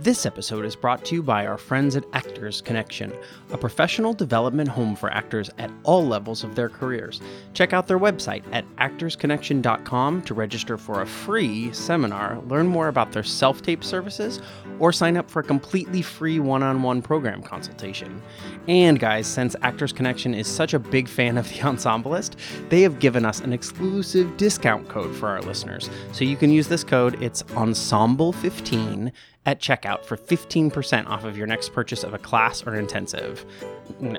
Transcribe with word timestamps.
This 0.00 0.26
episode 0.26 0.64
is 0.64 0.74
brought 0.74 1.04
to 1.04 1.14
you 1.14 1.22
by 1.22 1.46
our 1.46 1.56
friends 1.56 1.94
at 1.94 2.04
Actors 2.12 2.60
Connection, 2.60 3.12
a 3.52 3.56
professional 3.56 4.12
development 4.12 4.68
home 4.68 4.96
for 4.96 5.08
actors 5.12 5.50
at 5.58 5.70
all 5.84 6.04
levels 6.04 6.42
of 6.42 6.56
their 6.56 6.68
careers. 6.68 7.20
Check 7.52 7.72
out 7.72 7.86
their 7.86 8.00
website 8.00 8.42
at 8.50 8.64
actorsconnection.com 8.78 10.22
to 10.22 10.34
register 10.34 10.76
for 10.76 11.02
a 11.02 11.06
free 11.06 11.72
seminar, 11.72 12.40
learn 12.48 12.66
more 12.66 12.88
about 12.88 13.12
their 13.12 13.22
self 13.22 13.62
tape 13.62 13.84
services, 13.84 14.40
or 14.80 14.92
sign 14.92 15.16
up 15.16 15.30
for 15.30 15.38
a 15.38 15.44
completely 15.44 16.02
free 16.02 16.40
one 16.40 16.64
on 16.64 16.82
one 16.82 17.00
program 17.00 17.40
consultation. 17.40 18.20
And 18.66 18.98
guys, 18.98 19.28
since 19.28 19.54
Actors 19.62 19.92
Connection 19.92 20.34
is 20.34 20.48
such 20.48 20.74
a 20.74 20.80
big 20.80 21.06
fan 21.06 21.38
of 21.38 21.48
The 21.48 21.54
Ensemblist, 21.60 22.34
they 22.68 22.82
have 22.82 22.98
given 22.98 23.24
us 23.24 23.38
an 23.38 23.52
exclusive 23.52 24.36
discount 24.38 24.88
code 24.88 25.14
for 25.14 25.28
our 25.28 25.40
listeners. 25.42 25.88
So 26.10 26.24
you 26.24 26.36
can 26.36 26.50
use 26.50 26.66
this 26.66 26.82
code, 26.82 27.22
it's 27.22 27.44
Ensemble15 27.44 29.12
at 29.46 29.60
checkout 29.60 30.04
for 30.04 30.16
15% 30.16 31.06
off 31.06 31.24
of 31.24 31.36
your 31.36 31.46
next 31.46 31.72
purchase 31.72 32.02
of 32.02 32.14
a 32.14 32.18
class 32.18 32.62
or 32.66 32.74
intensive. 32.74 33.44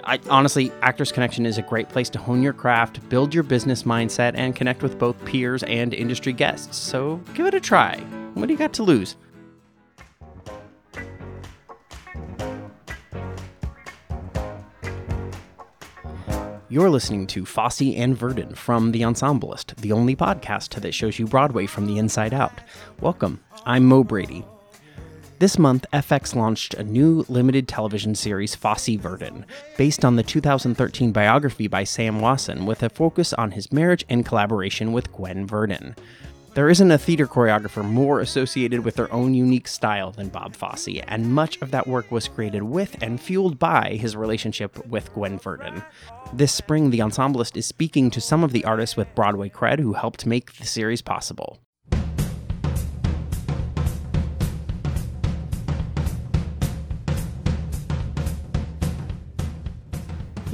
I, 0.04 0.20
honestly, 0.30 0.72
Actors 0.82 1.12
Connection 1.12 1.46
is 1.46 1.58
a 1.58 1.64
great 1.64 1.90
place 1.90 2.10
to 2.12 2.20
hone 2.20 2.42
your 2.42 2.54
craft, 2.54 3.08
build 3.10 3.34
your 3.34 3.44
business 3.44 3.84
mindset, 3.84 4.34
and 4.36 4.56
connect 4.56 4.84
with 4.84 5.00
both 5.00 5.24
peers 5.26 5.64
and 5.64 5.94
industry 5.94 6.34
guests. 6.34 6.78
So 6.78 7.22
give 7.34 7.46
it 7.48 7.54
a 7.54 7.60
try. 7.60 7.98
What 8.36 8.48
do 8.48 8.54
you 8.54 8.60
got 8.60 8.74
to 8.74 8.84
lose? 8.84 9.16
You're 16.68 16.90
listening 16.90 17.28
to 17.28 17.46
Fosse 17.46 17.96
and 17.96 18.18
Verdon 18.18 18.54
from 18.54 18.92
The 18.92 19.02
Ensemblist, 19.02 19.76
the 19.78 19.94
only 19.94 20.16
podcast 20.16 20.82
that 20.82 20.94
shows 20.94 21.18
you 21.18 21.26
Broadway 21.26 21.68
from 21.68 21.86
the 21.86 21.98
inside 21.98 22.34
out. 22.34 22.60
Welcome. 23.00 23.40
I'm 23.66 23.86
Mo 23.86 24.04
Brady. 24.04 24.44
This 25.38 25.60
month, 25.60 25.86
FX 25.92 26.34
launched 26.34 26.76
a 26.76 26.84
new 26.84 27.26
limited 27.28 27.68
television 27.68 28.16
series, 28.16 28.56
Fosse 28.56 28.96
Verdon, 28.96 29.46
based 29.78 30.06
on 30.06 30.16
the 30.16 30.24
2013 30.24 31.12
biography 31.12 31.68
by 31.68 31.84
Sam 31.84 32.22
Wasson, 32.22 32.66
with 32.66 32.82
a 32.84 32.90
focus 32.90 33.34
on 33.34 33.52
his 33.52 33.70
marriage 33.70 34.06
and 34.08 34.26
collaboration 34.26 34.94
with 34.94 35.12
Gwen 35.12 35.46
Verdon. 35.46 35.94
There 36.54 36.70
isn't 36.70 36.90
a 36.90 36.98
theater 36.98 37.28
choreographer 37.28 37.84
more 37.84 38.22
associated 38.22 38.86
with 38.86 38.96
their 38.96 39.12
own 39.12 39.34
unique 39.34 39.68
style 39.68 40.12
than 40.12 40.30
Bob 40.30 40.56
Fosse, 40.56 41.02
and 41.06 41.34
much 41.34 41.62
of 41.62 41.72
that 41.72 41.86
work 41.86 42.12
was 42.12 42.30
created 42.30 42.64
with 42.64 42.96
and 43.04 43.20
fueled 43.20 43.60
by 43.60 43.98
his 44.00 44.16
relationship 44.16 44.88
with 44.88 45.14
Gwen 45.14 45.38
Verdon. 45.38 45.84
This 46.32 46.54
spring, 46.54 46.92
The 46.92 47.02
Ensemblist 47.02 47.58
is 47.58 47.66
speaking 47.66 48.10
to 48.12 48.22
some 48.22 48.42
of 48.42 48.54
the 48.54 48.64
artists 48.64 48.96
with 48.96 49.14
Broadway 49.16 49.50
cred 49.50 49.80
who 49.80 49.92
helped 49.92 50.26
make 50.26 50.54
the 50.54 50.66
series 50.66 51.02
possible. 51.02 51.60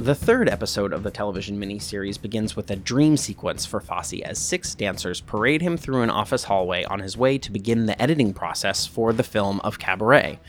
The 0.02 0.16
third 0.16 0.48
episode 0.48 0.92
of 0.92 1.04
the 1.04 1.12
television 1.12 1.60
miniseries 1.60 2.20
begins 2.20 2.56
with 2.56 2.68
a 2.72 2.74
dream 2.74 3.16
sequence 3.16 3.64
for 3.64 3.78
Fosse 3.78 4.20
as 4.24 4.36
six 4.36 4.74
dancers 4.74 5.20
parade 5.20 5.62
him 5.62 5.76
through 5.76 6.02
an 6.02 6.10
office 6.10 6.42
hallway 6.42 6.82
on 6.82 6.98
his 6.98 7.16
way 7.16 7.38
to 7.38 7.52
begin 7.52 7.86
the 7.86 8.02
editing 8.02 8.34
process 8.34 8.84
for 8.84 9.12
the 9.12 9.22
film 9.22 9.60
of 9.60 9.78
Cabaret. 9.78 10.40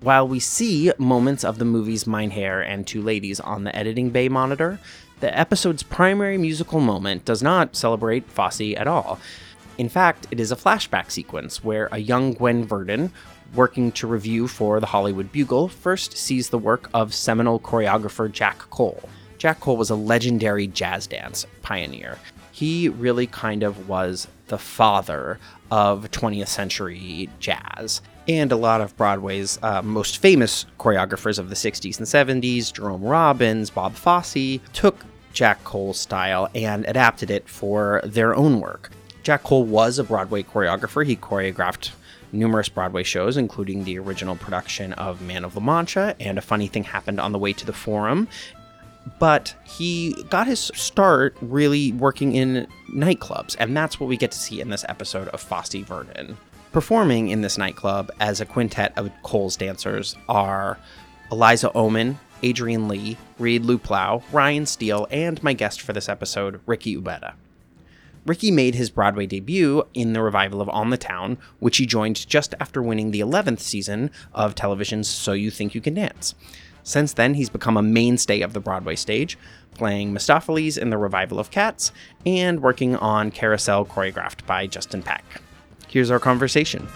While 0.00 0.28
we 0.28 0.40
see 0.40 0.92
moments 0.98 1.42
of 1.42 1.58
the 1.58 1.64
movie's 1.64 2.06
Mein 2.06 2.28
Herr 2.28 2.60
and 2.60 2.86
Two 2.86 3.00
Ladies 3.00 3.40
on 3.40 3.64
the 3.64 3.74
editing 3.74 4.10
bay 4.10 4.28
monitor, 4.28 4.78
the 5.20 5.34
episode's 5.34 5.82
primary 5.82 6.36
musical 6.36 6.78
moment 6.78 7.24
does 7.24 7.42
not 7.42 7.76
celebrate 7.76 8.28
Fosse 8.28 8.74
at 8.76 8.86
all. 8.86 9.18
In 9.78 9.88
fact, 9.88 10.26
it 10.30 10.38
is 10.38 10.52
a 10.52 10.56
flashback 10.56 11.10
sequence 11.10 11.64
where 11.64 11.88
a 11.92 11.98
young 11.98 12.34
Gwen 12.34 12.66
Verdon, 12.66 13.10
working 13.54 13.92
to 13.92 14.06
review 14.06 14.48
for 14.48 14.80
the 14.80 14.86
Hollywood 14.86 15.32
Bugle, 15.32 15.68
first 15.68 16.16
sees 16.16 16.48
the 16.50 16.58
work 16.58 16.88
of 16.92 17.14
seminal 17.14 17.60
choreographer 17.60 18.30
Jack 18.30 18.58
Cole. 18.70 19.08
Jack 19.38 19.60
Cole 19.60 19.76
was 19.76 19.90
a 19.90 19.94
legendary 19.94 20.66
jazz 20.66 21.06
dance 21.06 21.46
pioneer. 21.62 22.18
He 22.52 22.88
really 22.88 23.26
kind 23.26 23.62
of 23.62 23.88
was 23.88 24.28
the 24.48 24.58
father 24.58 25.38
of 25.70 26.10
20th 26.10 26.48
century 26.48 27.28
jazz. 27.38 28.00
And 28.28 28.50
a 28.50 28.56
lot 28.56 28.80
of 28.80 28.96
Broadway's 28.96 29.58
uh, 29.62 29.82
most 29.82 30.18
famous 30.18 30.66
choreographers 30.78 31.38
of 31.38 31.48
the 31.48 31.54
60s 31.54 31.98
and 31.98 32.42
70s, 32.42 32.72
Jerome 32.72 33.02
Robbins, 33.02 33.70
Bob 33.70 33.94
Fosse, 33.94 34.58
took 34.72 35.04
Jack 35.32 35.62
Cole's 35.64 35.98
style 35.98 36.48
and 36.54 36.84
adapted 36.86 37.30
it 37.30 37.48
for 37.48 38.00
their 38.04 38.34
own 38.34 38.60
work. 38.60 38.90
Jack 39.22 39.42
Cole 39.42 39.64
was 39.64 39.98
a 39.98 40.04
Broadway 40.04 40.42
choreographer. 40.42 41.04
He 41.04 41.16
choreographed 41.16 41.90
numerous 42.32 42.68
Broadway 42.68 43.02
shows, 43.02 43.36
including 43.36 43.84
the 43.84 43.98
original 43.98 44.36
production 44.36 44.92
of 44.94 45.20
Man 45.20 45.44
of 45.44 45.56
La 45.56 45.62
Mancha 45.62 46.14
and 46.20 46.38
A 46.38 46.42
Funny 46.42 46.66
Thing 46.66 46.84
Happened 46.84 47.20
on 47.20 47.32
the 47.32 47.38
Way 47.38 47.52
to 47.54 47.66
the 47.66 47.72
Forum. 47.72 48.28
But 49.18 49.54
he 49.64 50.20
got 50.30 50.46
his 50.46 50.72
start 50.74 51.36
really 51.40 51.92
working 51.92 52.34
in 52.34 52.66
nightclubs, 52.92 53.54
and 53.58 53.76
that's 53.76 54.00
what 54.00 54.08
we 54.08 54.16
get 54.16 54.32
to 54.32 54.38
see 54.38 54.60
in 54.60 54.70
this 54.70 54.84
episode 54.88 55.28
of 55.28 55.40
Fosse 55.40 55.74
Verdon. 55.74 56.36
Performing 56.72 57.28
in 57.28 57.40
this 57.40 57.56
nightclub 57.56 58.10
as 58.20 58.40
a 58.40 58.46
quintet 58.46 58.92
of 58.96 59.10
Cole's 59.22 59.56
dancers 59.56 60.16
are 60.28 60.78
Eliza 61.30 61.70
Ohman, 61.70 62.16
Adrian 62.42 62.88
Lee, 62.88 63.16
Reed 63.38 63.62
Luplau, 63.62 64.22
Ryan 64.32 64.66
Steele, 64.66 65.06
and 65.10 65.42
my 65.42 65.52
guest 65.52 65.80
for 65.80 65.92
this 65.92 66.08
episode, 66.08 66.60
Ricky 66.66 66.96
Ubeda. 66.96 67.34
Ricky 68.26 68.50
made 68.50 68.74
his 68.74 68.90
Broadway 68.90 69.26
debut 69.26 69.84
in 69.94 70.12
the 70.12 70.20
revival 70.20 70.60
of 70.60 70.68
On 70.70 70.90
the 70.90 70.96
Town, 70.96 71.38
which 71.60 71.76
he 71.76 71.86
joined 71.86 72.26
just 72.28 72.56
after 72.58 72.82
winning 72.82 73.12
the 73.12 73.20
11th 73.20 73.60
season 73.60 74.10
of 74.34 74.56
television's 74.56 75.06
So 75.08 75.32
You 75.32 75.48
Think 75.48 75.76
You 75.76 75.80
Can 75.80 75.94
Dance. 75.94 76.34
Since 76.82 77.12
then, 77.12 77.34
he's 77.34 77.48
become 77.48 77.76
a 77.76 77.82
mainstay 77.82 78.40
of 78.40 78.52
the 78.52 78.60
Broadway 78.60 78.96
stage, 78.96 79.38
playing 79.74 80.12
Mistoffelees 80.12 80.76
in 80.76 80.90
the 80.90 80.98
revival 80.98 81.38
of 81.38 81.52
Cats 81.52 81.92
and 82.24 82.62
working 82.62 82.96
on 82.96 83.30
Carousel 83.30 83.86
choreographed 83.86 84.44
by 84.44 84.66
Justin 84.66 85.02
Peck. 85.02 85.24
Here's 85.86 86.10
our 86.10 86.20
conversation. 86.20 86.88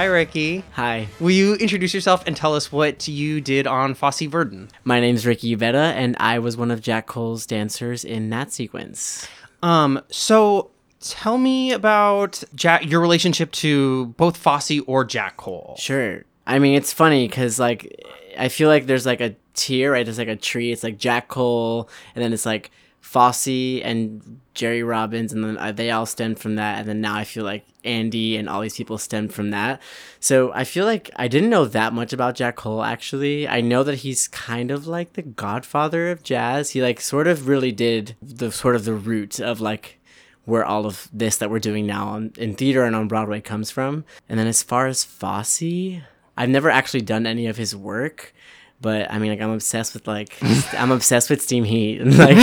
Hi, 0.00 0.06
Ricky. 0.06 0.64
Hi, 0.72 1.08
Will 1.20 1.32
you 1.32 1.56
introduce 1.56 1.92
yourself 1.92 2.22
and 2.26 2.34
tell 2.34 2.54
us 2.54 2.72
what 2.72 3.06
you 3.06 3.38
did 3.42 3.66
on 3.66 3.92
Fosse 3.92 4.22
Verdon? 4.22 4.70
my 4.82 4.98
name's 4.98 5.26
Ricky 5.26 5.54
Ubeda, 5.54 5.92
and 5.92 6.16
I 6.18 6.38
was 6.38 6.56
one 6.56 6.70
of 6.70 6.80
Jack 6.80 7.06
Cole's 7.06 7.44
dancers 7.44 8.02
in 8.02 8.30
that 8.30 8.50
sequence. 8.50 9.28
Um, 9.62 10.00
so 10.08 10.70
tell 11.00 11.36
me 11.36 11.72
about 11.72 12.42
Jack, 12.54 12.86
your 12.86 13.02
relationship 13.02 13.52
to 13.52 14.06
both 14.16 14.38
Fosse 14.38 14.80
or 14.86 15.04
Jack 15.04 15.36
Cole. 15.36 15.76
Sure. 15.78 16.24
I 16.46 16.60
mean, 16.60 16.76
it's 16.76 16.94
funny 16.94 17.28
because, 17.28 17.58
like, 17.60 18.02
I 18.38 18.48
feel 18.48 18.70
like 18.70 18.86
there's 18.86 19.04
like 19.04 19.20
a 19.20 19.36
tier, 19.52 19.92
right? 19.92 20.06
There's 20.06 20.16
like 20.16 20.28
a 20.28 20.36
tree. 20.36 20.72
It's 20.72 20.82
like 20.82 20.96
Jack 20.96 21.28
Cole, 21.28 21.90
and 22.14 22.24
then 22.24 22.32
it's 22.32 22.46
like 22.46 22.70
Fosse 23.00 23.80
and 23.82 24.40
Jerry 24.54 24.82
Robbins, 24.82 25.32
and 25.32 25.42
then 25.42 25.56
uh, 25.56 25.72
they 25.72 25.90
all 25.90 26.06
stemmed 26.06 26.38
from 26.38 26.56
that. 26.56 26.80
And 26.80 26.88
then 26.88 27.00
now 27.00 27.16
I 27.16 27.24
feel 27.24 27.44
like 27.44 27.64
Andy 27.84 28.36
and 28.36 28.48
all 28.48 28.60
these 28.60 28.76
people 28.76 28.98
stemmed 28.98 29.32
from 29.32 29.50
that. 29.50 29.80
So 30.20 30.52
I 30.52 30.64
feel 30.64 30.84
like 30.84 31.10
I 31.16 31.26
didn't 31.26 31.50
know 31.50 31.64
that 31.64 31.92
much 31.92 32.12
about 32.12 32.34
Jack 32.34 32.56
Cole 32.56 32.82
actually. 32.82 33.48
I 33.48 33.62
know 33.62 33.82
that 33.84 33.96
he's 33.96 34.28
kind 34.28 34.70
of 34.70 34.86
like 34.86 35.14
the 35.14 35.22
godfather 35.22 36.10
of 36.10 36.22
jazz. 36.22 36.70
He 36.70 36.82
like 36.82 37.00
sort 37.00 37.26
of 37.26 37.48
really 37.48 37.72
did 37.72 38.16
the 38.22 38.52
sort 38.52 38.76
of 38.76 38.84
the 38.84 38.94
root 38.94 39.40
of 39.40 39.60
like 39.60 39.98
where 40.44 40.64
all 40.64 40.86
of 40.86 41.08
this 41.12 41.36
that 41.38 41.50
we're 41.50 41.58
doing 41.58 41.86
now 41.86 42.08
on, 42.08 42.32
in 42.36 42.54
theater 42.54 42.84
and 42.84 42.96
on 42.96 43.08
Broadway 43.08 43.40
comes 43.40 43.70
from. 43.70 44.04
And 44.28 44.38
then 44.38 44.46
as 44.46 44.62
far 44.62 44.86
as 44.86 45.04
Fosse, 45.04 46.02
I've 46.36 46.48
never 46.48 46.70
actually 46.70 47.02
done 47.02 47.26
any 47.26 47.46
of 47.46 47.56
his 47.56 47.74
work. 47.74 48.34
But 48.80 49.10
I 49.10 49.18
mean, 49.18 49.30
like 49.30 49.40
I'm 49.40 49.50
obsessed 49.50 49.94
with 49.94 50.06
like 50.06 50.36
I'm 50.74 50.90
obsessed 50.90 51.30
with 51.30 51.42
steam 51.42 51.64
heat. 51.64 52.00
and, 52.00 52.16
Like 52.18 52.36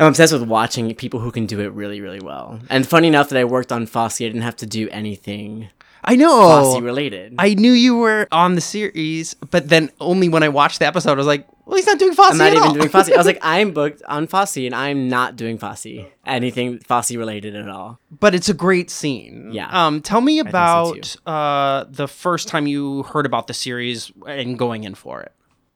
I'm 0.00 0.06
obsessed 0.08 0.32
with 0.32 0.42
watching 0.42 0.94
people 0.94 1.20
who 1.20 1.30
can 1.30 1.46
do 1.46 1.60
it 1.60 1.72
really, 1.72 2.00
really 2.00 2.20
well. 2.20 2.60
And 2.70 2.86
funny 2.86 3.08
enough 3.08 3.28
that 3.30 3.38
I 3.38 3.44
worked 3.44 3.72
on 3.72 3.86
Fosse, 3.86 4.20
I 4.20 4.24
didn't 4.24 4.42
have 4.42 4.56
to 4.56 4.66
do 4.66 4.88
anything 4.90 5.70
I 6.04 6.16
know. 6.16 6.30
Fosse 6.30 6.80
related. 6.80 7.34
I 7.38 7.54
knew 7.54 7.72
you 7.72 7.96
were 7.96 8.28
on 8.32 8.54
the 8.54 8.60
series, 8.60 9.34
but 9.50 9.68
then 9.68 9.90
only 10.00 10.28
when 10.28 10.42
I 10.42 10.48
watched 10.48 10.78
the 10.78 10.86
episode, 10.86 11.12
I 11.12 11.14
was 11.14 11.26
like, 11.26 11.46
well, 11.66 11.76
he's 11.76 11.86
not 11.86 11.98
doing 11.98 12.14
Fosse 12.14 12.32
I'm 12.32 12.38
not 12.38 12.46
at 12.46 12.52
even 12.54 12.62
all. 12.68 12.74
doing 12.74 12.88
Fosse. 12.88 13.10
I 13.10 13.16
was 13.16 13.26
like, 13.26 13.38
I'm 13.42 13.72
booked 13.72 14.02
on 14.08 14.26
Fosse, 14.26 14.56
and 14.56 14.74
I'm 14.74 15.08
not 15.08 15.36
doing 15.36 15.58
Fosse. 15.58 15.86
Anything 16.24 16.78
Fosse 16.78 17.12
related 17.12 17.56
at 17.56 17.68
all. 17.68 17.98
but 18.10 18.34
it's 18.34 18.48
a 18.48 18.54
great 18.54 18.90
scene. 18.90 19.50
Yeah. 19.52 19.68
Um, 19.70 20.00
tell 20.00 20.20
me 20.20 20.38
so, 20.40 20.48
about 20.48 21.16
uh, 21.26 21.84
the 21.90 22.08
first 22.08 22.48
time 22.48 22.66
you 22.66 23.02
heard 23.02 23.26
about 23.26 23.46
the 23.48 23.54
series 23.54 24.10
and 24.26 24.58
going 24.58 24.84
in 24.84 24.94
for 24.94 25.20
it. 25.20 25.32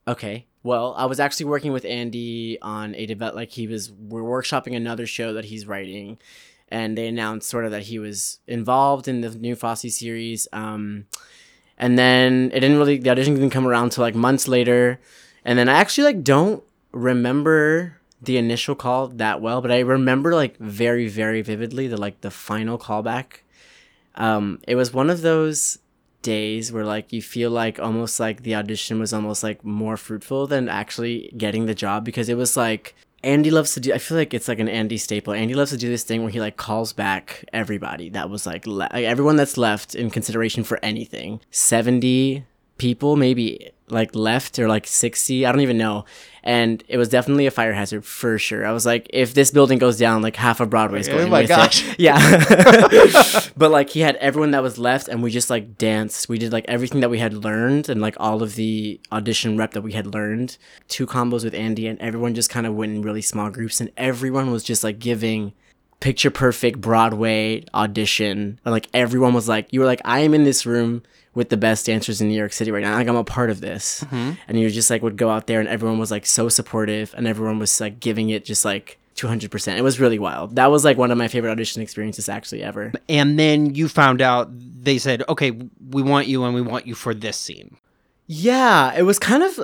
Okay. 0.06 0.46
Well, 0.64 0.94
I 0.96 1.06
was 1.06 1.18
actually 1.18 1.46
working 1.46 1.72
with 1.72 1.84
Andy 1.84 2.58
on 2.62 2.94
a 2.94 3.06
develop 3.06 3.34
like 3.34 3.50
he 3.50 3.66
was 3.66 3.90
we're 3.90 4.22
workshopping 4.22 4.76
another 4.76 5.06
show 5.06 5.32
that 5.34 5.46
he's 5.46 5.66
writing, 5.66 6.18
and 6.68 6.96
they 6.96 7.08
announced 7.08 7.48
sort 7.48 7.64
of 7.64 7.72
that 7.72 7.84
he 7.84 7.98
was 7.98 8.38
involved 8.46 9.08
in 9.08 9.20
the 9.22 9.30
new 9.30 9.56
Fosse 9.56 9.94
series. 9.94 10.46
Um, 10.52 11.06
and 11.78 11.98
then 11.98 12.50
it 12.54 12.60
didn't 12.60 12.78
really 12.78 12.98
the 12.98 13.10
audition 13.10 13.34
didn't 13.34 13.50
come 13.50 13.66
around 13.66 13.90
till 13.90 14.02
like 14.02 14.14
months 14.14 14.46
later, 14.46 15.00
and 15.44 15.58
then 15.58 15.68
I 15.68 15.74
actually 15.74 16.04
like 16.04 16.22
don't 16.22 16.62
remember 16.92 17.98
the 18.20 18.36
initial 18.36 18.76
call 18.76 19.08
that 19.08 19.40
well, 19.40 19.60
but 19.60 19.72
I 19.72 19.80
remember 19.80 20.32
like 20.32 20.56
very 20.58 21.08
very 21.08 21.42
vividly 21.42 21.88
the 21.88 21.96
like 21.96 22.20
the 22.20 22.30
final 22.30 22.78
callback. 22.78 23.40
Um, 24.14 24.60
it 24.68 24.76
was 24.76 24.92
one 24.92 25.10
of 25.10 25.22
those 25.22 25.78
days 26.22 26.72
where 26.72 26.84
like 26.84 27.12
you 27.12 27.20
feel 27.20 27.50
like 27.50 27.78
almost 27.78 28.18
like 28.18 28.42
the 28.42 28.54
audition 28.54 28.98
was 28.98 29.12
almost 29.12 29.42
like 29.42 29.64
more 29.64 29.96
fruitful 29.96 30.46
than 30.46 30.68
actually 30.68 31.32
getting 31.36 31.66
the 31.66 31.74
job 31.74 32.04
because 32.04 32.28
it 32.28 32.36
was 32.36 32.56
like 32.56 32.94
Andy 33.24 33.50
loves 33.50 33.74
to 33.74 33.80
do. 33.80 33.92
I 33.92 33.98
feel 33.98 34.16
like 34.16 34.34
it's 34.34 34.48
like 34.48 34.58
an 34.58 34.68
Andy 34.68 34.98
staple. 34.98 35.32
Andy 35.32 35.54
loves 35.54 35.70
to 35.70 35.76
do 35.76 35.88
this 35.88 36.02
thing 36.02 36.22
where 36.22 36.30
he 36.30 36.40
like 36.40 36.56
calls 36.56 36.92
back 36.92 37.44
everybody 37.52 38.08
that 38.10 38.30
was 38.30 38.46
like, 38.46 38.66
le- 38.66 38.90
like 38.92 39.04
everyone 39.04 39.36
that's 39.36 39.56
left 39.56 39.94
in 39.94 40.10
consideration 40.10 40.64
for 40.64 40.78
anything. 40.82 41.40
Seventy 41.50 42.44
people 42.78 43.14
maybe 43.14 43.70
like 43.92 44.14
left 44.14 44.58
or 44.58 44.66
like 44.68 44.86
60 44.86 45.46
i 45.46 45.52
don't 45.52 45.60
even 45.60 45.78
know. 45.78 46.04
And 46.44 46.82
it 46.88 46.96
was 46.98 47.08
definitely 47.08 47.46
a 47.46 47.52
fire 47.52 47.72
hazard 47.72 48.04
for 48.04 48.36
sure. 48.36 48.66
I 48.66 48.72
was 48.72 48.84
like 48.84 49.06
if 49.12 49.32
this 49.32 49.52
building 49.52 49.78
goes 49.78 49.96
down 49.96 50.22
like 50.22 50.34
half 50.34 50.58
of 50.58 50.70
broadway's 50.70 51.08
Oh 51.08 51.12
going 51.16 51.30
my 51.30 51.42
with 51.42 51.50
it. 51.52 51.54
gosh. 51.54 51.84
yeah. 51.98 52.18
But 53.56 53.70
like 53.70 53.90
he 53.90 54.00
had 54.00 54.16
everyone 54.16 54.50
that 54.50 54.62
was 54.62 54.76
left 54.76 55.06
and 55.06 55.22
we 55.22 55.30
just 55.30 55.50
like 55.50 55.78
danced. 55.78 56.28
We 56.28 56.38
did 56.38 56.52
like 56.52 56.64
everything 56.66 57.00
that 57.00 57.10
we 57.10 57.20
had 57.20 57.32
learned 57.32 57.88
and 57.88 58.00
like 58.00 58.16
all 58.18 58.42
of 58.42 58.56
the 58.56 59.00
audition 59.12 59.56
rep 59.56 59.70
that 59.74 59.82
we 59.82 59.92
had 59.92 60.12
learned. 60.12 60.56
Two 60.88 61.06
combos 61.06 61.44
with 61.44 61.54
andy 61.54 61.86
and 61.86 61.96
everyone 62.00 62.34
just 62.34 62.50
kind 62.50 62.66
of 62.66 62.74
went 62.74 62.92
in 62.92 63.02
really 63.02 63.22
small 63.22 63.48
groups 63.48 63.80
and 63.80 63.92
everyone 63.96 64.50
was 64.50 64.64
just 64.64 64.82
like 64.82 64.98
giving 64.98 65.52
picture 66.00 66.30
perfect 66.32 66.80
broadway 66.80 67.64
audition. 67.72 68.58
And 68.64 68.72
like 68.72 68.88
everyone 68.92 69.32
was 69.32 69.48
like 69.48 69.68
you 69.72 69.78
were 69.78 69.86
like 69.86 70.00
i 70.04 70.18
am 70.20 70.34
in 70.34 70.42
this 70.42 70.66
room 70.66 71.04
with 71.34 71.48
the 71.48 71.56
best 71.56 71.86
dancers 71.86 72.20
in 72.20 72.28
new 72.28 72.36
york 72.36 72.52
city 72.52 72.70
right 72.70 72.82
now 72.82 72.94
like 72.94 73.08
i'm 73.08 73.16
a 73.16 73.24
part 73.24 73.50
of 73.50 73.60
this 73.60 74.04
mm-hmm. 74.04 74.32
and 74.48 74.60
you 74.60 74.68
just 74.70 74.90
like 74.90 75.02
would 75.02 75.16
go 75.16 75.30
out 75.30 75.46
there 75.46 75.60
and 75.60 75.68
everyone 75.68 75.98
was 75.98 76.10
like 76.10 76.26
so 76.26 76.48
supportive 76.48 77.14
and 77.16 77.26
everyone 77.26 77.58
was 77.58 77.80
like 77.80 78.00
giving 78.00 78.30
it 78.30 78.44
just 78.44 78.64
like 78.64 78.98
200% 79.16 79.76
it 79.76 79.82
was 79.82 80.00
really 80.00 80.18
wild 80.18 80.56
that 80.56 80.70
was 80.70 80.84
like 80.84 80.96
one 80.96 81.10
of 81.10 81.18
my 81.18 81.28
favorite 81.28 81.50
audition 81.50 81.82
experiences 81.82 82.28
actually 82.30 82.62
ever 82.62 82.92
And 83.08 83.38
then 83.38 83.74
you 83.74 83.86
found 83.88 84.22
out 84.22 84.48
they 84.50 84.96
said, 84.98 85.22
okay, 85.28 85.52
we 85.90 86.02
want 86.02 86.28
you 86.28 86.44
and 86.44 86.54
we 86.54 86.62
want 86.62 86.86
you 86.86 86.94
for 86.94 87.12
this 87.14 87.36
scene. 87.36 87.76
yeah 88.26 88.92
it 88.96 89.02
was 89.02 89.18
kind 89.18 89.42
of 89.42 89.60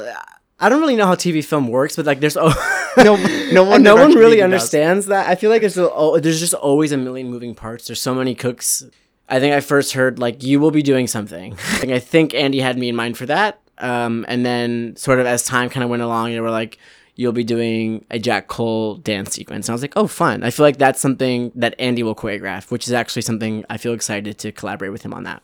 i 0.60 0.68
don't 0.68 0.80
really 0.80 0.96
know 0.96 1.06
how 1.06 1.14
tv 1.14 1.42
film 1.42 1.68
works 1.68 1.96
but 1.96 2.04
like 2.04 2.20
there's 2.20 2.36
oh 2.36 2.52
No, 3.04 3.16
no 3.52 3.64
one, 3.70 3.82
no 3.82 3.96
one 3.96 4.14
really 4.14 4.36
does. 4.38 4.44
understands 4.44 5.06
that. 5.06 5.28
I 5.28 5.34
feel 5.34 5.50
like 5.50 5.60
there's 5.60 5.78
oh, 5.78 6.18
there's 6.18 6.40
just 6.40 6.54
always 6.54 6.92
a 6.92 6.96
million 6.96 7.30
moving 7.30 7.54
parts. 7.54 7.86
There's 7.86 8.00
so 8.00 8.14
many 8.14 8.34
cooks. 8.34 8.84
I 9.28 9.40
think 9.40 9.54
I 9.54 9.60
first 9.60 9.92
heard 9.92 10.18
like 10.18 10.42
you 10.42 10.60
will 10.60 10.70
be 10.70 10.82
doing 10.82 11.06
something. 11.06 11.56
Like, 11.78 11.90
I 11.90 11.98
think 12.00 12.34
Andy 12.34 12.58
had 12.58 12.76
me 12.76 12.88
in 12.88 12.96
mind 12.96 13.16
for 13.16 13.26
that. 13.26 13.60
Um, 13.78 14.24
and 14.28 14.44
then 14.44 14.96
sort 14.96 15.20
of 15.20 15.26
as 15.26 15.44
time 15.44 15.70
kind 15.70 15.84
of 15.84 15.90
went 15.90 16.02
along, 16.02 16.32
they 16.32 16.40
were 16.40 16.50
like, 16.50 16.78
you'll 17.14 17.32
be 17.32 17.44
doing 17.44 18.04
a 18.10 18.18
Jack 18.18 18.46
Cole 18.46 18.96
dance 18.96 19.32
sequence. 19.32 19.68
And 19.68 19.72
I 19.72 19.74
was 19.74 19.82
like, 19.82 19.92
oh, 19.96 20.06
fun. 20.06 20.42
I 20.42 20.50
feel 20.50 20.64
like 20.64 20.78
that's 20.78 21.00
something 21.00 21.50
that 21.56 21.74
Andy 21.78 22.02
will 22.02 22.14
choreograph, 22.14 22.70
which 22.70 22.86
is 22.86 22.92
actually 22.92 23.22
something 23.22 23.64
I 23.68 23.76
feel 23.76 23.92
excited 23.92 24.38
to 24.38 24.52
collaborate 24.52 24.92
with 24.92 25.02
him 25.02 25.12
on 25.12 25.24
that. 25.24 25.42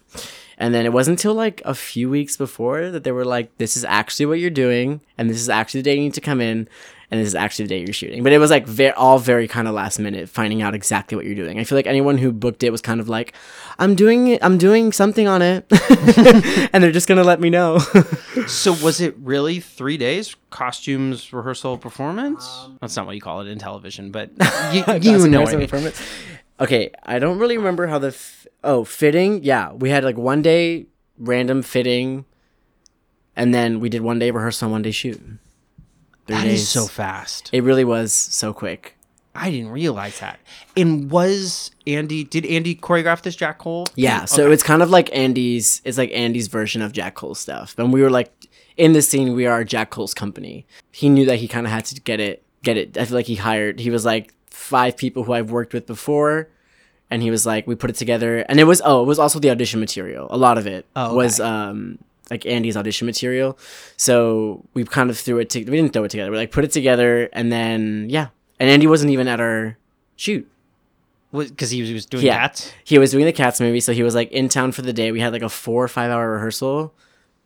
And 0.56 0.72
then 0.72 0.86
it 0.86 0.92
wasn't 0.92 1.18
until 1.18 1.34
like 1.34 1.62
a 1.64 1.74
few 1.74 2.08
weeks 2.08 2.36
before 2.36 2.90
that 2.90 3.02
they 3.02 3.12
were 3.12 3.24
like, 3.24 3.56
this 3.58 3.76
is 3.76 3.84
actually 3.84 4.26
what 4.26 4.38
you're 4.38 4.50
doing, 4.50 5.00
and 5.18 5.28
this 5.28 5.40
is 5.40 5.48
actually 5.48 5.80
the 5.80 5.90
day 5.90 5.94
you 5.96 6.02
need 6.02 6.14
to 6.14 6.20
come 6.20 6.40
in, 6.40 6.68
and 7.14 7.20
this 7.22 7.28
is 7.28 7.36
actually 7.36 7.66
the 7.66 7.68
day 7.68 7.78
you're 7.78 7.92
shooting. 7.92 8.24
But 8.24 8.32
it 8.32 8.38
was 8.38 8.50
like 8.50 8.66
ve- 8.66 8.90
all 8.90 9.20
very 9.20 9.46
kind 9.46 9.68
of 9.68 9.74
last 9.74 10.00
minute, 10.00 10.28
finding 10.28 10.62
out 10.62 10.74
exactly 10.74 11.14
what 11.14 11.24
you're 11.24 11.36
doing. 11.36 11.60
I 11.60 11.64
feel 11.64 11.78
like 11.78 11.86
anyone 11.86 12.18
who 12.18 12.32
booked 12.32 12.64
it 12.64 12.70
was 12.70 12.80
kind 12.80 12.98
of 12.98 13.08
like, 13.08 13.34
I'm 13.78 13.94
doing 13.94 14.26
it, 14.26 14.42
I'm 14.42 14.58
doing 14.58 14.90
something 14.90 15.28
on 15.28 15.40
it, 15.40 15.64
and 16.72 16.82
they're 16.82 16.90
just 16.90 17.06
gonna 17.06 17.22
let 17.22 17.40
me 17.40 17.50
know. 17.50 17.78
So 18.48 18.72
was 18.72 19.00
it 19.00 19.14
really 19.20 19.60
three 19.60 19.96
days? 19.96 20.34
Costumes, 20.50 21.32
rehearsal, 21.32 21.78
performance? 21.78 22.46
Um, 22.64 22.78
That's 22.80 22.94
not 22.96 23.06
what 23.06 23.14
you 23.14 23.20
call 23.20 23.40
it 23.40 23.46
in 23.46 23.58
television, 23.58 24.10
but 24.10 24.30
you, 24.72 24.82
you 25.00 25.28
know 25.28 25.40
what 25.42 25.54
I 25.54 25.56
mean. 25.56 25.92
Okay, 26.60 26.90
I 27.04 27.18
don't 27.20 27.38
really 27.38 27.56
remember 27.56 27.86
how 27.86 27.98
the 27.98 28.08
f- 28.08 28.46
oh 28.64 28.84
fitting. 28.84 29.44
Yeah, 29.44 29.72
we 29.72 29.88
had 29.88 30.04
like 30.04 30.18
one 30.18 30.42
day 30.42 30.86
random 31.16 31.62
fitting, 31.62 32.24
and 33.36 33.54
then 33.54 33.80
we 33.80 33.88
did 33.88 34.02
one 34.02 34.18
day 34.18 34.30
rehearsal, 34.30 34.68
one 34.70 34.82
day 34.82 34.90
shoot. 34.90 35.20
Three 36.26 36.36
That 36.36 36.44
days. 36.44 36.62
is 36.62 36.68
so 36.68 36.86
fast. 36.86 37.50
It 37.52 37.62
really 37.62 37.84
was 37.84 38.12
so 38.12 38.52
quick. 38.52 38.96
I 39.34 39.50
didn't 39.50 39.70
realize 39.70 40.20
that. 40.20 40.38
And 40.76 41.10
was 41.10 41.72
Andy? 41.86 42.22
Did 42.24 42.46
Andy 42.46 42.74
choreograph 42.76 43.22
this 43.22 43.34
Jack 43.34 43.58
Cole? 43.58 43.84
Yeah, 43.96 44.24
so 44.26 44.44
Okay. 44.44 44.52
it's 44.54 44.62
kind 44.62 44.80
of 44.82 44.90
like 44.90 45.14
Andy's. 45.16 45.82
It's 45.84 45.98
like 45.98 46.10
Andy's 46.12 46.46
version 46.46 46.82
of 46.82 46.92
Jack 46.92 47.16
Cole 47.16 47.34
stuff. 47.34 47.74
And 47.76 47.92
we 47.92 48.00
were 48.00 48.10
like, 48.10 48.32
in 48.76 48.92
this 48.92 49.08
scene, 49.08 49.34
we 49.34 49.46
are 49.46 49.64
Jack 49.64 49.90
Cole's 49.90 50.14
company. 50.14 50.66
He 50.92 51.08
knew 51.08 51.26
that 51.26 51.40
he 51.40 51.48
kind 51.48 51.66
of 51.66 51.72
had 51.72 51.84
to 51.86 52.00
get 52.00 52.20
it. 52.20 52.42
Get 52.62 52.76
it. 52.76 52.96
I 52.96 53.04
feel 53.04 53.16
like 53.16 53.26
he 53.26 53.34
hired. 53.34 53.80
He 53.80 53.90
was 53.90 54.04
like 54.04 54.32
five 54.50 54.96
people 54.96 55.24
who 55.24 55.32
I've 55.32 55.50
worked 55.50 55.74
with 55.74 55.84
before, 55.86 56.48
and 57.10 57.20
he 57.22 57.30
was 57.30 57.44
like, 57.44 57.66
we 57.66 57.74
put 57.74 57.90
it 57.90 57.96
together. 57.96 58.38
And 58.48 58.58
it 58.60 58.64
was 58.64 58.80
oh, 58.84 59.02
it 59.02 59.06
was 59.06 59.18
also 59.18 59.38
the 59.40 59.50
audition 59.50 59.80
material. 59.80 60.28
A 60.30 60.38
lot 60.38 60.58
of 60.58 60.66
it 60.66 60.86
Oh, 60.96 61.14
was 61.14 61.40
um 61.40 61.98
like 62.30 62.46
Andy's 62.46 62.76
audition 62.76 63.06
material. 63.06 63.58
So 63.96 64.64
we 64.74 64.84
kind 64.84 65.10
of 65.10 65.18
threw 65.18 65.38
it. 65.38 65.50
To, 65.50 65.58
we 65.58 65.64
didn't 65.76 65.92
throw 65.92 66.04
it 66.04 66.10
together. 66.10 66.30
We 66.30 66.36
like 66.36 66.52
put 66.52 66.64
it 66.64 66.72
together, 66.72 67.28
and 67.32 67.50
then 67.52 68.06
yeah. 68.08 68.28
And 68.60 68.70
Andy 68.70 68.86
wasn't 68.86 69.10
even 69.10 69.28
at 69.28 69.40
our 69.40 69.76
shoot. 70.16 70.48
because 71.32 71.70
he 71.70 71.80
was, 71.80 71.88
he 71.88 71.94
was 71.94 72.06
doing 72.06 72.24
Yeah. 72.24 72.38
cats. 72.38 72.72
he 72.84 72.98
was 72.98 73.10
doing 73.10 73.24
the 73.24 73.32
cats 73.32 73.60
movie 73.60 73.80
so 73.80 73.92
he 73.92 74.04
was 74.04 74.14
like 74.14 74.30
in 74.30 74.48
town 74.48 74.70
for 74.70 74.82
the 74.82 74.92
day 74.92 75.10
we 75.10 75.18
had 75.18 75.32
like 75.32 75.42
a 75.42 75.48
four 75.48 75.82
or 75.82 75.88
five 75.88 76.08
hour 76.12 76.30
rehearsal 76.34 76.94